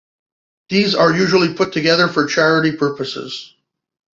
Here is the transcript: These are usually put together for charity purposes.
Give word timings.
These 0.69 0.95
are 0.95 1.13
usually 1.15 1.53
put 1.53 1.73
together 1.73 2.07
for 2.07 2.25
charity 2.25 2.71
purposes. 2.75 3.53